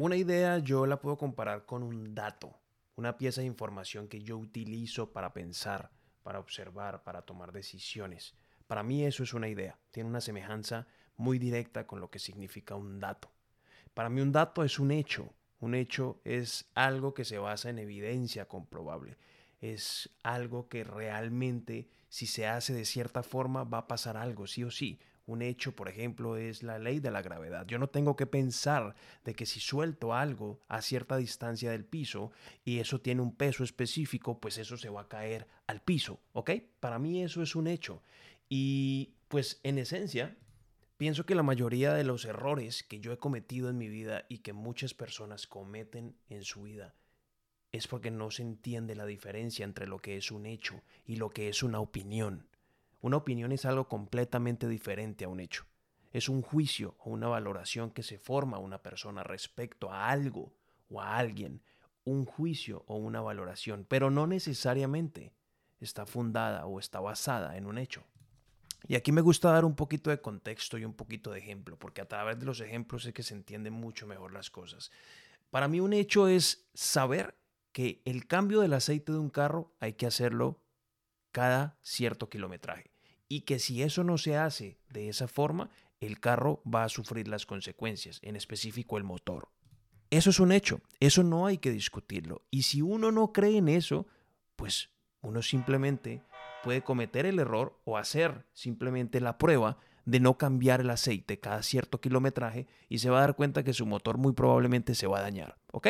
[0.00, 2.56] Una idea yo la puedo comparar con un dato,
[2.94, 5.90] una pieza de información que yo utilizo para pensar,
[6.22, 8.36] para observar, para tomar decisiones.
[8.68, 12.76] Para mí eso es una idea, tiene una semejanza muy directa con lo que significa
[12.76, 13.32] un dato.
[13.92, 17.80] Para mí un dato es un hecho, un hecho es algo que se basa en
[17.80, 19.16] evidencia comprobable,
[19.60, 24.64] es algo que realmente si se hace de cierta forma va a pasar algo, sí
[24.64, 24.98] o sí.
[25.26, 27.66] Un hecho, por ejemplo, es la ley de la gravedad.
[27.66, 28.94] Yo no tengo que pensar
[29.24, 32.32] de que si suelto algo a cierta distancia del piso
[32.64, 36.52] y eso tiene un peso específico, pues eso se va a caer al piso, ¿ok?
[36.80, 38.02] Para mí eso es un hecho.
[38.48, 40.34] Y pues en esencia,
[40.96, 44.38] pienso que la mayoría de los errores que yo he cometido en mi vida y
[44.38, 46.94] que muchas personas cometen en su vida
[47.72, 51.30] es porque no se entiende la diferencia entre lo que es un hecho y lo
[51.30, 52.48] que es una opinión.
[53.00, 55.66] Una opinión es algo completamente diferente a un hecho.
[56.12, 60.52] Es un juicio o una valoración que se forma una persona respecto a algo
[60.88, 61.62] o a alguien.
[62.04, 65.34] Un juicio o una valoración, pero no necesariamente
[65.80, 68.04] está fundada o está basada en un hecho.
[68.86, 72.00] Y aquí me gusta dar un poquito de contexto y un poquito de ejemplo, porque
[72.00, 74.90] a través de los ejemplos es que se entienden mucho mejor las cosas.
[75.50, 77.34] Para mí un hecho es saber
[77.72, 80.60] que el cambio del aceite de un carro hay que hacerlo
[81.32, 82.90] cada cierto kilometraje.
[83.28, 87.28] Y que si eso no se hace de esa forma, el carro va a sufrir
[87.28, 89.48] las consecuencias, en específico el motor.
[90.10, 92.42] Eso es un hecho, eso no hay que discutirlo.
[92.50, 94.06] Y si uno no cree en eso,
[94.56, 96.22] pues uno simplemente
[96.62, 99.78] puede cometer el error o hacer simplemente la prueba
[100.08, 103.74] de no cambiar el aceite cada cierto kilometraje y se va a dar cuenta que
[103.74, 105.58] su motor muy probablemente se va a dañar.
[105.70, 105.88] ¿Ok?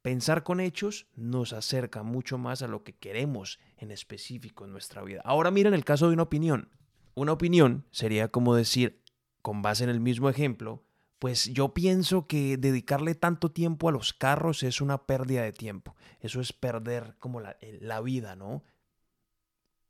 [0.00, 5.02] Pensar con hechos nos acerca mucho más a lo que queremos en específico en nuestra
[5.02, 5.20] vida.
[5.22, 6.70] Ahora miren el caso de una opinión.
[7.14, 9.02] Una opinión sería como decir,
[9.42, 10.82] con base en el mismo ejemplo,
[11.18, 15.94] pues yo pienso que dedicarle tanto tiempo a los carros es una pérdida de tiempo.
[16.20, 18.64] Eso es perder como la, la vida, ¿no?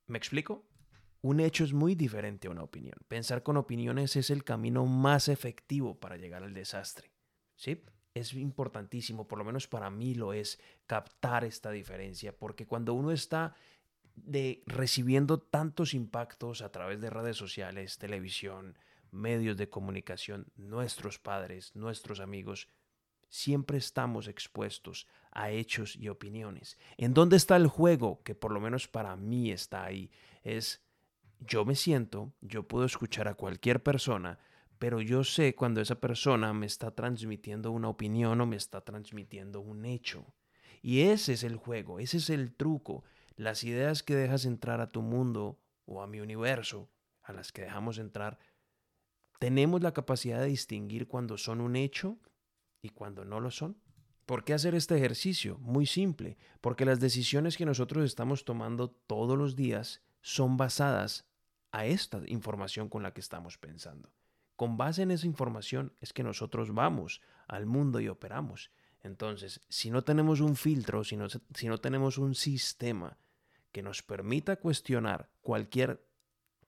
[0.08, 0.64] ¿Me explico?
[1.20, 2.96] Un hecho es muy diferente a una opinión.
[3.08, 7.10] Pensar con opiniones es el camino más efectivo para llegar al desastre.
[7.56, 7.82] ¿Sí?
[8.14, 13.10] Es importantísimo, por lo menos para mí lo es, captar esta diferencia, porque cuando uno
[13.10, 13.54] está
[14.14, 18.76] de recibiendo tantos impactos a través de redes sociales, televisión,
[19.10, 22.68] medios de comunicación, nuestros padres, nuestros amigos,
[23.28, 26.78] siempre estamos expuestos a hechos y opiniones.
[26.96, 28.22] ¿En dónde está el juego?
[28.22, 30.10] Que por lo menos para mí está ahí.
[30.42, 30.82] Es
[31.40, 34.38] yo me siento, yo puedo escuchar a cualquier persona,
[34.78, 39.60] pero yo sé cuando esa persona me está transmitiendo una opinión o me está transmitiendo
[39.60, 40.26] un hecho.
[40.82, 43.04] Y ese es el juego, ese es el truco.
[43.36, 46.88] Las ideas que dejas entrar a tu mundo o a mi universo,
[47.22, 48.38] a las que dejamos entrar,
[49.38, 52.18] tenemos la capacidad de distinguir cuando son un hecho
[52.82, 53.76] y cuando no lo son.
[54.26, 55.58] ¿Por qué hacer este ejercicio?
[55.58, 61.27] Muy simple, porque las decisiones que nosotros estamos tomando todos los días son basadas
[61.78, 64.10] a esta información con la que estamos pensando.
[64.56, 68.72] Con base en esa información es que nosotros vamos al mundo y operamos.
[69.04, 73.16] Entonces, si no tenemos un filtro, si no, si no tenemos un sistema
[73.70, 76.04] que nos permita cuestionar cualquier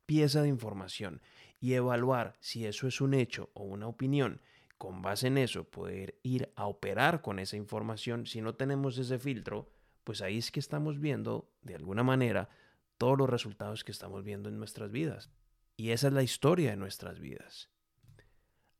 [0.06, 1.20] pieza de información
[1.58, 4.40] y evaluar si eso es un hecho o una opinión,
[4.78, 9.18] con base en eso poder ir a operar con esa información, si no tenemos ese
[9.18, 9.68] filtro,
[10.04, 12.48] pues ahí es que estamos viendo de alguna manera
[13.00, 15.30] todos los resultados que estamos viendo en nuestras vidas.
[15.78, 17.70] Y esa es la historia de nuestras vidas.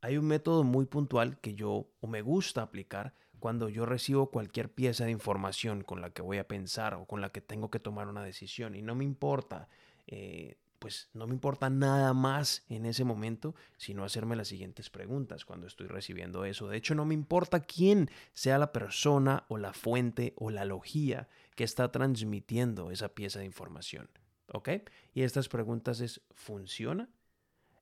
[0.02, 4.70] Hay un método muy puntual que yo o me gusta aplicar cuando yo recibo cualquier
[4.70, 7.80] pieza de información con la que voy a pensar o con la que tengo que
[7.80, 9.70] tomar una decisión y no me importa
[10.06, 15.44] eh, pues no me importa nada más en ese momento, sino hacerme las siguientes preguntas
[15.44, 16.68] cuando estoy recibiendo eso.
[16.68, 21.28] De hecho, no me importa quién sea la persona o la fuente o la logía
[21.54, 24.08] que está transmitiendo esa pieza de información.
[24.52, 24.70] ¿Ok?
[25.12, 27.10] Y estas preguntas es, ¿funciona?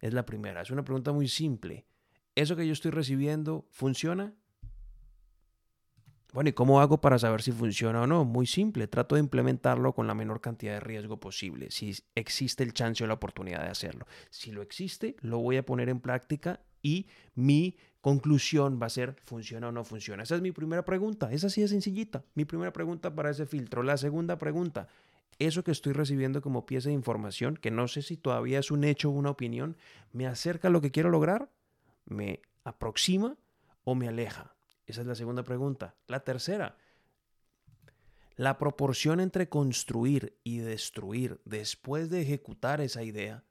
[0.00, 0.60] Es la primera.
[0.60, 1.86] Es una pregunta muy simple.
[2.34, 4.34] ¿Eso que yo estoy recibiendo funciona?
[6.34, 8.26] Bueno, ¿y cómo hago para saber si funciona o no?
[8.26, 12.74] Muy simple, trato de implementarlo con la menor cantidad de riesgo posible, si existe el
[12.74, 14.06] chance o la oportunidad de hacerlo.
[14.28, 19.16] Si lo existe, lo voy a poner en práctica y mi conclusión va a ser
[19.24, 20.22] funciona o no funciona.
[20.22, 22.22] Esa es mi primera pregunta, esa sí es sencillita.
[22.34, 23.82] Mi primera pregunta para ese filtro.
[23.82, 24.88] La segunda pregunta,
[25.38, 28.84] eso que estoy recibiendo como pieza de información, que no sé si todavía es un
[28.84, 29.78] hecho o una opinión,
[30.12, 31.50] ¿me acerca a lo que quiero lograr?
[32.04, 33.38] ¿Me aproxima
[33.84, 34.57] o me aleja?
[34.88, 35.94] Esa es la segunda pregunta.
[36.08, 36.76] La tercera,
[38.34, 43.44] la proporción entre construir y destruir después de ejecutar esa idea,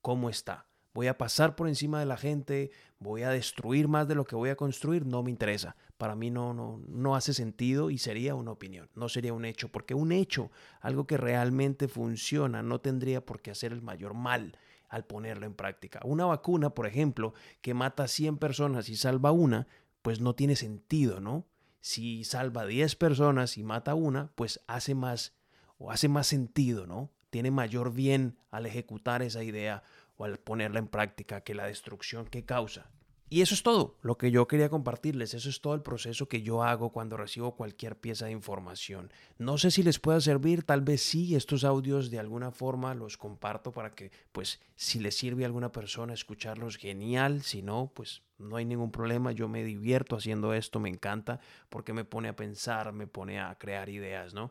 [0.00, 0.66] ¿cómo está?
[0.94, 4.36] voy a pasar por encima de la gente, voy a destruir más de lo que
[4.36, 5.76] voy a construir, no me interesa.
[5.96, 9.68] Para mí no, no, no hace sentido y sería una opinión, no sería un hecho,
[9.70, 10.50] porque un hecho,
[10.80, 14.58] algo que realmente funciona, no tendría por qué hacer el mayor mal
[14.88, 16.00] al ponerlo en práctica.
[16.04, 17.32] Una vacuna, por ejemplo,
[17.62, 19.66] que mata a 100 personas y salva una,
[20.02, 21.46] pues no tiene sentido, ¿no?
[21.80, 25.34] Si salva 10 personas y mata una, pues hace más
[25.78, 27.10] o hace más sentido, ¿no?
[27.30, 29.82] Tiene mayor bien al ejecutar esa idea
[30.16, 32.90] o al ponerla en práctica que la destrucción que causa.
[33.32, 35.32] Y eso es todo lo que yo quería compartirles.
[35.32, 39.10] Eso es todo el proceso que yo hago cuando recibo cualquier pieza de información.
[39.38, 43.16] No sé si les pueda servir, tal vez sí, estos audios de alguna forma los
[43.16, 47.40] comparto para que, pues, si les sirve a alguna persona escucharlos, genial.
[47.40, 49.32] Si no, pues no hay ningún problema.
[49.32, 51.40] Yo me divierto haciendo esto, me encanta
[51.70, 54.50] porque me pone a pensar, me pone a crear ideas, ¿no?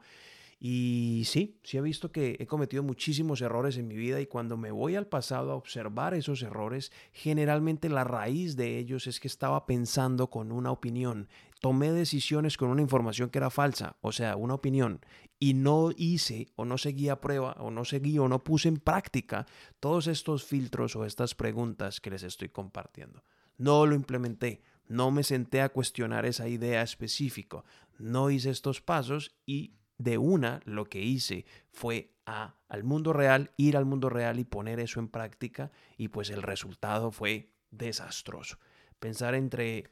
[0.64, 4.58] Y sí, sí he visto que he cometido muchísimos errores en mi vida y cuando
[4.58, 9.28] me voy al pasado a observar esos errores, generalmente la raíz de ellos es que
[9.28, 11.30] estaba pensando con una opinión.
[11.62, 15.04] Tomé decisiones con una información que era falsa, o sea, una opinión,
[15.40, 18.78] y no hice o no seguí a prueba o no seguí o no puse en
[18.78, 19.48] práctica
[19.80, 23.24] todos estos filtros o estas preguntas que les estoy compartiendo.
[23.58, 27.64] No lo implementé, no me senté a cuestionar esa idea específica,
[27.98, 33.52] no hice estos pasos y de una lo que hice fue a, al mundo real,
[33.58, 38.58] ir al mundo real y poner eso en práctica y pues el resultado fue desastroso.
[39.00, 39.92] Pensar entre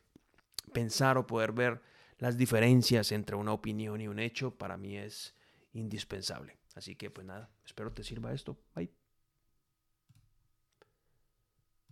[0.73, 1.81] pensar o poder ver
[2.17, 5.33] las diferencias entre una opinión y un hecho para mí es
[5.73, 6.57] indispensable.
[6.75, 8.57] Así que pues nada, espero te sirva esto.
[8.75, 8.98] Bye.